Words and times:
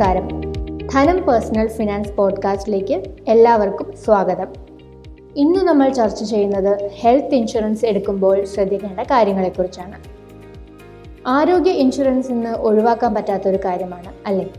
നമസ്കാരം. 0.00 0.40
ധനം 0.94 1.16
personal 1.22 1.68
finance 1.68 2.12
പോഡ്കാസ്റ്റിലേക്ക് 2.12 3.02
എല്ലാവർക്കും 3.28 3.92
സ്വാഗതം. 4.04 4.46
ഇന്ന് 5.36 5.58
നമ്മൾ 5.58 5.88
ചർച്ച 5.88 6.24
ചെയ്യുന്നത് 6.24 6.90
ഹെൽത്ത് 7.00 7.34
ഇൻഷുറൻസ് 7.34 7.84
എടുക്കുമ്പോൾ 7.84 8.44
ശ്രദ്ധിക്കേണ്ട 8.44 9.00
കാര്യങ്ങളെക്കുറിച്ചാണ്. 9.00 9.98
ആരോഗ്യ 11.26 11.70
ഇൻഷുറൻസ് 11.70 12.30
ഇന്ന് 12.30 12.50
ഒഴിവാക്കാൻ 12.50 13.14
പറ്റാത്തൊരു 13.14 13.58
കാര്യമാണ് 13.64 14.12
അല്ലേ? 14.26 14.50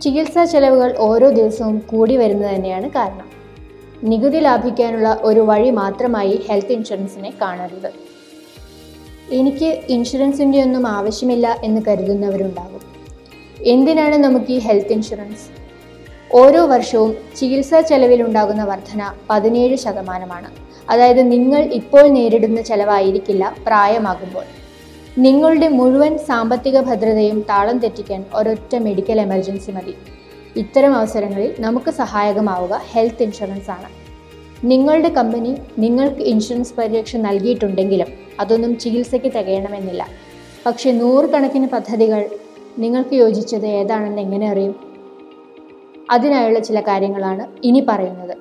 ചികിത്സാ 0.00 0.44
ചെലവുകൾ 0.44 0.94
ഓരോ 0.98 1.30
ദിവസവും 1.30 1.82
കൂടി 1.86 2.16
വരുന്നത് 2.16 2.54
തന്നെയാണ് 2.54 2.90
കാരണം. 2.90 3.26
നികുതി 4.04 4.38
ലാഭിക്കാനുള്ള 4.38 5.18
ഒരു 5.22 5.40
വഴി 5.40 5.70
മാത്രമായി 5.70 6.40
ഹെൽത്ത് 6.48 6.72
ഇൻഷുറൻസിനെ 6.72 7.32
കാണരുത്. 7.42 7.92
എനിക്ക് 9.30 9.80
ഇൻഷുറൻസിന്റെ 9.88 10.62
ഒന്നും 10.62 10.86
ആവശ്യമില്ല 10.86 11.60
എന്ന് 11.64 11.80
കരുതുന്നവരുണ്ടാകും. 11.88 12.81
എന്തിനാണ് 13.66 14.14
നമുക്ക് 14.14 14.46
ഈ 14.48 14.58
ഹെൽത്ത് 14.58 14.92
ഇൻഷുറൻസ് 14.92 15.62
ഓരോ 16.34 16.66
വർഷവും 16.66 17.16
ചികിത്സാ 17.36 17.80
ചെലവിൽ 17.80 18.22
ഉണ്ടാകുന്ന 18.22 18.64
വർധന 18.64 19.12
പതിനേഴ് 19.30 19.76
ശതമാനമാണ്. 19.76 20.46
അതായത് 20.90 21.32
നിങ്ങൾ 21.32 21.62
ഇപ്പോൾ 21.62 22.08
നേരിടുന്ന 22.08 22.62
ചെലവായിരിക്കില്ല 22.62 23.56
പ്രായമാകുമ്പോൾ. 23.66 24.44
നിങ്ങളുടെ 25.18 25.68
മുഴുവൻ 25.68 26.18
സാമ്പത്തിക 26.18 26.80
ഭദ്രതയും 26.80 27.40
താളം 27.40 27.78
തെറ്റിക്കാൻ 27.78 28.24
ഒരൊറ്റ 28.34 28.76
മെഡിക്കൽ 28.76 29.20
എമർജൻസി 29.20 29.70
മതി. 29.70 29.94
ഇത്തരം 30.56 30.94
അവസരങ്ങളിൽ 30.94 31.54
നമുക്ക് 31.60 31.90
സഹായകമാവുക 31.90 32.80
ഹെൽത്ത് 32.92 33.22
ഇൻഷുറൻസ് 33.22 33.70
ആണ്. 33.70 33.88
നിങ്ങളുടെ 34.64 35.08
കമ്പനി 35.08 35.56
നിങ്ങൾക്ക് 35.78 36.20
ഇൻഷുറൻസ് 36.20 36.74
പരിരക്ഷ 36.78 37.16
നൽകിയിട്ടുണ്ടെങ്കിലും 37.16 38.06
അതൊന്നും 38.40 38.78
ചികിത്സയ്ക്ക് 38.78 39.26
തികയണമെന്നില്ല. 39.26 40.06
പക്ഷേ 40.66 40.92
നൂറുകണക്കിന് 40.92 41.68
പദ്ധതികൾ 41.68 42.28
നിങ്ങൾക്ക് 42.78 43.14
യോജിച്ചത് 43.14 43.66
ഏതാണെന്ന് 43.66 44.22
എങ്ങനെ 44.22 44.48
അറിയും? 44.48 44.74
അതിനായുള്ള 46.10 46.58
ചില 46.58 46.80
കാര്യങ്ങളാണ് 46.80 47.46
ഇനി 47.64 47.86
പറയുന്നത്. 47.88 48.36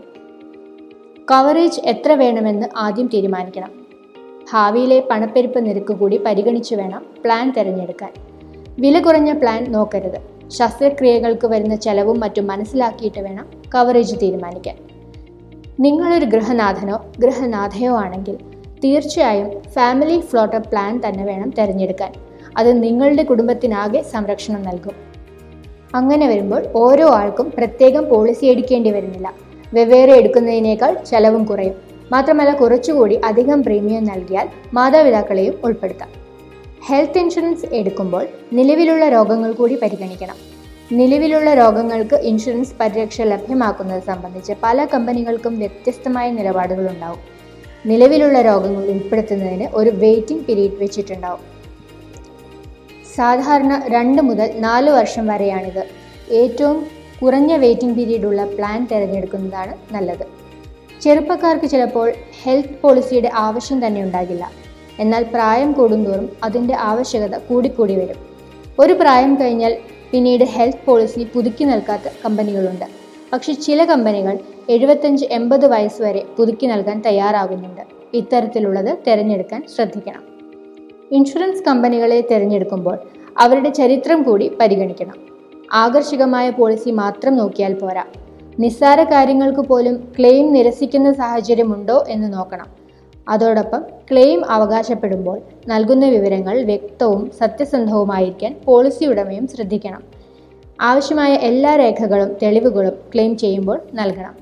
കവറേജ് 1.32 1.82
എത്ര 1.82 2.12
വേണമെന്ന് 2.12 2.68
ആദ്യം 2.76 3.08
തീരുമാനിക്കണം. 3.08 3.72
ഭാവിയിലെ 4.54 5.08
പണപ്പെരുപ്പ് 5.10 5.66
നിരക്ക് 5.66 5.94
കൂടി 5.94 6.18
പരിഗണിച്ചു 6.18 6.76
വേണം 6.76 7.06
പ്ലാൻ 7.24 7.54
തിരഞ്ഞെടുക്കാൻ. 7.58 8.14
വില 8.80 9.00
കുറഞ്ഞ 9.00 9.32
പ്ലാൻ 9.32 9.72
നോക്കരുത്. 9.72 10.50
ശസ്ത്രക്രിയകൾക്ക് 10.50 11.48
വരുന്ന 11.48 11.76
ചെലവും 11.76 12.20
മറ്റും 12.20 12.48
മനസ്സിലാക്കിയിട്ട് 12.48 13.22
വേണം 13.22 13.50
കവറേജ് 13.76 14.16
തീരുമാനിക്കാൻ. 14.22 14.78
നിങ്ങളൊരു 15.80 16.26
ഗൃഹനാഥനോ 16.26 17.06
ഗൃഹനാഥയോ 17.20 17.98
ആണെങ്കിൽ 17.98 18.38
തീർച്ചയായും 18.84 19.62
ഫാമിലി 19.74 20.20
ഫ്ലോട്ടർ 20.20 20.60
പ്ലാൻ 20.60 21.02
തന്നെ 21.08 21.26
വേണം 21.26 21.50
തിരഞ്ഞെടുക്കാൻ. 21.50 22.14
അത് 22.58 22.84
നിങ്ങളുടെ 22.84 23.24
കുടുംബത്തിനാകെ 23.24 24.02
സംരക്ഷണം 24.02 24.64
നൽകും. 24.64 24.96
അങ്ങനെ 25.96 26.28
വരുമ്പോൾ 26.28 26.66
ഓരോ 26.76 27.10
ആൾക്കും 27.10 27.54
പ്രത്യേകം 27.58 28.10
പോളിസി 28.10 28.46
എടുക്കേണ്ടി 28.46 28.92
വരുന്നില്ല. 28.92 29.34
വെവ്വേറെ 29.74 30.12
എടുക്കുന്നതിനേക്കാൾ 30.12 30.98
ചെലവും 31.12 31.44
കുറയും. 31.44 31.74
മാത്രമല്ല 32.12 32.54
കുറച്ചുകൂടി 32.54 33.22
അധികം 33.26 33.64
പ്രീമിയം 33.64 34.04
നൽകിയാൽ 34.04 34.50
മാതാപിതാക്കളെയും 34.74 35.60
ഉൾപ്പെടുത്താം. 35.64 36.10
ഹെൽത്ത് 36.88 37.18
ഇൻഷുറൻസ് 37.18 37.66
എടുക്കുമ്പോൾ 37.74 38.28
നിലവിലുള്ള 38.54 39.10
രോഗങ്ങൾ 39.10 39.52
കൂടി 39.52 39.76
പരിഗണിക്കണം. 39.76 40.36
നിലവിലുള്ള 40.92 41.54
രോഗങ്ങൾക്ക് 41.54 42.16
ഇൻഷുറൻസ് 42.16 42.74
പരിരക്ഷ 42.80 43.22
ലഭ്യമാക്കുന്നത് 43.22 44.04
സംബന്ധിച്ച് 44.04 44.54
പല 44.64 44.86
കമ്പനികൾക്കും 44.86 45.60
വ്യത്യസ്തമായ 45.60 46.32
നിലപാടുകളുണ്ടാവും. 46.32 47.41
നിലവിലുള്ള 47.86 48.42
രോഗങ്ങൾ 48.42 48.84
ഉൾപ്പെടുത്തുന്നതിന് 48.84 49.68
ഒരു 49.74 49.90
വെയിറ്റിംഗ് 49.90 50.46
പീരീഡ് 50.46 50.78
വെച്ചിട്ടുണ്ടാവും. 50.80 51.40
സാധാരണ 53.16 53.84
രണ്ട് 53.88 54.22
മുതൽ 54.22 54.52
നാല് 54.60 54.90
വർഷം 54.90 55.28
വരെയാണിത്. 55.28 55.84
ഏറ്റവും 56.32 56.88
കുറഞ്ഞ 57.22 57.56
വെയിറ്റിംഗ് 57.56 57.96
പീരീഡ് 57.96 58.26
ഉള്ള 58.26 58.46
പ്ലാൻ 58.46 58.88
തിരഞ്ഞെടുക്കുന്നതാണ് 58.92 59.94
നല്ലത്. 59.94 60.26
ചെറുപ്പക്കാർക്ക് 61.02 61.66
ചിലപ്പോൾ 61.66 62.14
ഹെൽത്ത് 62.44 62.82
പോളിസിയുടെ 62.82 63.32
ആവശ്യം 63.34 63.88
തന്നെ 63.88 64.02
ഉണ്ടാകില്ല. 64.04 64.52
എന്നാൽ 65.00 65.24
പ്രായം 65.24 65.72
കൂടുന്തോറും 65.72 66.30
അതിന്റെ 66.44 66.76
ആവശ്യകത 66.76 67.38
കൂടിക്കൂടി 67.38 67.96
വരും. 67.96 68.16
ഒരു 68.80 68.94
പ്രായം 68.94 69.36
കഴിഞ്ഞാൽ 69.36 69.78
പിന്നീട് 70.12 70.44
ഹെൽത്ത് 70.44 70.86
പോളിസി 70.86 71.28
പുതുക്കി 71.34 71.64
നൽകാത്ത 71.64 72.02
കമ്പനികളുണ്ട്. 72.26 72.86
പക്ഷേ 73.34 73.54
ചില 73.54 73.86
കമ്പനികൾ 73.86 74.40
എഴുപത്തഞ്ച് 74.70 75.26
എൺപത് 75.26 75.68
വയസ്സ് 75.68 76.02
വരെ 76.02 76.24
പുതുക്കി 76.38 76.66
നൽകാൻ 76.66 77.02
തയ്യാറാകുന്നുണ്ട്. 77.06 77.82
ഇത്തരത്തിലുള്ളത് 78.14 78.98
തിരഞ്ഞെടുക്കാൻ 79.08 79.64
ശ്രദ്ധിക്കണം. 79.76 80.24
ഇൻഷുറൻസ് 81.12 81.64
കമ്പനികളെ 81.64 82.22
തിരഞ്ഞെടുക്കുമ്പോൾ 82.22 82.98
അവരുടെ 83.38 83.70
ചരിത്രം 83.70 84.24
കൂടി 84.24 84.52
പരിഗണിക്കണം. 84.60 85.14
ആകർഷകമായ 85.74 86.50
പോളിസി 86.50 86.90
മാത്രം 86.90 87.36
നോക്കിയാൽ 87.36 87.74
പോരാ. 87.74 88.04
നിസ്സാര 88.60 89.04
കാര്യങ്ങൾക്ക് 89.04 89.60
പോലും 89.60 90.14
ക്ലെയിം 90.20 90.54
നിരസിക്കുന്ന 90.54 91.14
സാഹചര്യമുണ്ടോ 91.14 92.06
എന്ന് 92.10 92.34
നോക്കണം. 92.34 92.66
അതോടൊപ്പം 93.30 93.84
ക്ലെയിം 94.12 94.52
അവകാശപ്പെടുമ്പോൾ 94.52 95.42
നൽകുന്ന 95.68 96.06
വിവരങ്ങൾ 96.06 96.62
വ്യക്തവും 96.62 97.32
സത്യസന്ധവുമായിരിക്കാൻ 97.40 98.56
പോളിസി 98.66 99.06
ഉടമയും 99.06 99.48
ശ്രദ്ധിക്കണം. 99.48 100.21
ആവശ്യമായ 100.82 101.34
എല്ലാ 101.34 101.76
രേഖകളും 101.76 102.38
തെളിവുകളും 102.44 102.94
ക്ലെയിം 103.14 103.38
ചെയ്യുമ്പോൾ 103.38 103.80
നൽകണം. 103.94 104.36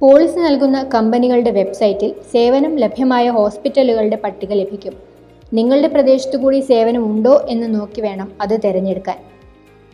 പോളിസി 0.00 0.38
നൽകുന്ന 0.38 0.82
കമ്പനികളുടെ 0.94 1.50
വെബ്സൈറ്റിൽ 1.50 2.14
സേവനം 2.32 2.78
ലഭ്യമായ 2.78 3.30
ഹോസ്പിറ്റലുകളുടെ 3.30 4.16
പട്ടിക 4.16 4.52
ലഭിക്കും. 4.52 4.92
നിങ്ങളുടെ 5.54 5.88
പ്രദേശത്തു 5.88 6.36
കൂടി 6.36 6.60
സേവനം 6.60 7.12
ഉണ്ടോ 7.12 7.46
എന്ന് 7.48 7.74
നോക്കി 7.74 8.00
വേണം 8.00 8.32
അത് 8.40 8.60
തിരഞ്ഞെടുക്കാൻ. 8.64 9.16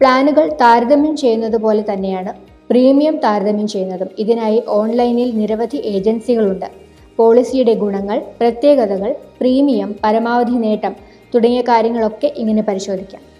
പ്ലാനുകൾ 0.00 0.52
താരതമ്യം 0.52 1.16
ചെയ്യുന്നത് 1.16 1.56
പോലെ 1.56 1.84
തന്നെയാണ് 1.92 2.32
പ്രീമിയം 2.70 3.16
താരതമ്യം 3.16 3.68
ചെയ്യുന്നതും. 3.68 4.08
ഇതിനായി 4.18 4.62
ഓൺലൈനിൽ 4.68 5.38
നിരവധി 5.38 5.76
ഏജൻസികളുണ്ട്. 5.76 6.66
പോളിസിയുടെ 7.16 7.72
ഗുണങ്ങൾ 7.72 8.22
പ്രത്യേകതകൾ 8.40 9.14
പ്രീമിയം 9.40 9.96
പരമാവധി 10.04 10.50
നേട്ടം 10.50 10.96
തുടങ്ങിയ 11.34 11.60
കാര്യങ്ങളൊക്കെ 11.62 12.32
ഇങ്ങനെ 12.36 12.62
പരിശോധിക്കാം. 12.62 13.35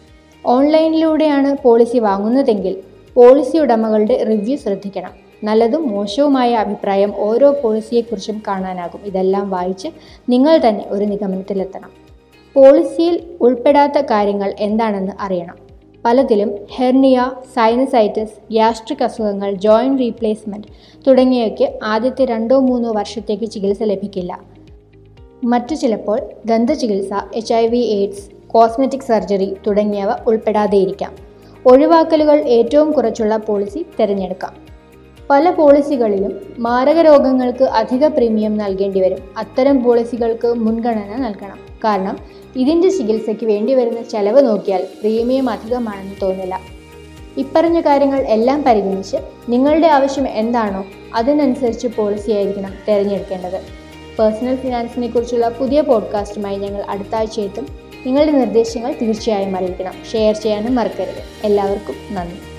ഓൺലൈനിലൂടെയാണ് 0.47 1.57
പോളിസി 1.63 1.99
വാങ്ങുന്നതെങ്കിൽ 1.99 2.77
പോളിസി 3.15 3.59
ഉടമകളുടെ 3.59 4.25
റിവ്യൂ 4.25 4.57
ശ്രദ്ധിക്കണം. 4.57 5.11
നല്ലതും 5.45 5.89
മോശവുമായ 5.89 6.55
അഭിപ്രായം 6.55 7.13
ഓരോ 7.17 7.57
പോളിസിയെക്കുറിച്ചും 7.65 8.43
കാണാനാകും. 8.49 9.01
ഇതെല്ലാം 9.05 9.51
വായിച്ച് 9.51 9.89
നിങ്ങൾ 10.29 10.61
തന്നെ 10.69 10.85
ഒരു 10.89 11.05
നിഗമനത്തിലെത്തണം. 11.05 11.91
പോളിസിയിൽ 12.55 13.21
ഉൾപ്പെടാത്ത 13.41 14.01
കാര്യങ്ങൾ 14.01 14.55
എന്താണെന്ന് 14.59 15.13
അറിയണം. 15.21 15.55
പലതിലും 16.05 16.55
ഹെർണിയ 16.75 17.31
സൈനസൈറ്റിസ് 17.57 18.53
ഗ്യാസ്ട്രിക് 18.53 19.05
അസുഖങ്ങൾ 19.05 19.55
ജോയിന്റ് 19.55 20.03
റീപ്ലേസ്മെന്റ് 20.03 20.67
തുടങ്ങിയവയ്ക്ക് 21.07 21.79
ആദ്യത്തെ 21.83 22.25
രണ്ടോ 22.25 22.61
മൂന്നോ 22.61 22.93
വർഷത്തേക്ക് 22.93 23.45
ചികിത്സ 23.45 23.83
ലഭിക്കില്ല. 23.83 24.41
മറ്റു 25.45 25.75
ചിലപ്പോൾ 25.75 26.21
ദന്തചികിത്സ 26.47 27.09
H 27.35 27.55
I 27.55 27.67
V 27.67 27.79
AIDS 27.79 28.36
cosmetic 28.57 29.09
surgery 29.09 29.57
തുടങ്ങിയവ 29.67 30.11
ഉൾപ്പെടാതെയിരിക്കാം. 30.27 31.13
ഒഴിവാക്കലുകൾ 31.67 32.39
ഏറ്റവും 32.57 32.93
കുറച്ചുള്ള 32.93 33.37
പോളിസി 33.37 33.87
തിരഞ്ഞെടുക്കാം. 34.01 34.55
പല 35.31 35.51
പോളിസികളിലും 35.51 36.33
മാരക 36.59 36.99
രോഗങ്ങൾക്ക് 37.01 37.65
അധിക 37.65 38.07
പ്രീമിയം 38.07 38.57
നൽകേണ്ടി 38.57 39.01
വരും. 39.01 39.19
അത്തരം 39.39 39.83
പോളിസികൾക്ക് 39.85 40.55
മുൻഗണന 40.55 41.17
നൽകണം. 41.17 41.59
കാരണം 41.85 42.19
ഇതിന്റെ 42.57 42.89
ചികിത്സയ്ക്ക് 42.89 43.47
വേണ്ടി 43.47 43.75
വരുന്ന 43.75 44.03
ചെലവ് 44.03 44.47
നോക്കിയാൽ 44.47 44.83
പ്രീമിയം 45.01 45.51
അധികമാണെന്ന് 45.51 46.15
തോന്നില്ല. 46.23 46.61
ഇപ്പറഞ്ഞ 47.39 47.81
കാര്യങ്ങൾ 47.81 48.19
എല്ലാം 48.19 48.63
പരിഗണിച്ച് 48.63 49.17
നിങ്ങളുടെ 49.49 49.87
ആവശ്യം 49.87 50.29
എന്താണോ 50.29 50.85
അതിനനുസരിച്ച് 51.15 51.89
പോളിസി 51.97 52.31
ആയിരിക്കണം 52.31 52.73
തിരഞ്ഞെടുക്കേണ്ടത്. 52.89 53.76
പേഴ്സണൽ 54.19 54.57
ഫിനാൻസിനെ 54.57 55.09
കുറിച്ചുള്ള 55.09 55.49
പുതിയ 55.49 55.81
പോഡ്കാസ്റ്റുമായി 55.81 56.57
ഞങ്ങൾ 56.57 56.85
അടുത്ത 56.89 57.15
ആഴ്ച 57.15 57.41
എത്തും 57.41 57.67
നിങ്ങളുടെ 58.07 58.33
നിർദ്ദേശങ്ങൾ 58.33 58.95
തീർച്ചയായും 59.03 59.57
അറിയിക്കണം. 59.57 59.95
ഷെയർ 60.13 60.35
ചെയ്യാനും 60.35 60.75
മറക്കരുത്. 60.75 61.47
എല്ലാവർക്കും 61.47 62.15
നന്ദി. 62.15 62.56